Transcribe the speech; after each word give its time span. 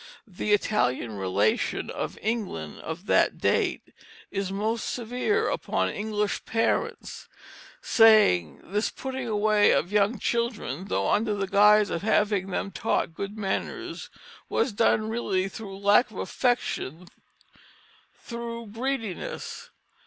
The 0.25 0.51
Italian 0.51 1.11
Relation 1.15 1.91
of 1.91 2.17
England, 2.23 2.79
of 2.79 3.05
that 3.05 3.37
date, 3.37 3.93
is 4.31 4.51
most 4.51 4.89
severe 4.91 5.47
upon 5.47 5.89
English 5.91 6.43
parents, 6.45 7.27
saying 7.83 8.61
this 8.63 8.89
putting 8.89 9.27
away 9.27 9.69
of 9.69 9.91
young 9.91 10.17
children, 10.17 10.85
though 10.85 11.07
under 11.11 11.35
the 11.35 11.45
guise 11.45 11.91
of 11.91 12.01
having 12.01 12.47
them 12.47 12.71
taught 12.71 13.13
good 13.13 13.37
manners, 13.37 14.09
was 14.49 14.71
done 14.73 15.07
really 15.07 15.47
through 15.47 15.77
lack 15.77 16.09
of 16.09 16.17
affection, 16.17 17.07
through 18.15 18.65
greediness. 18.71 19.69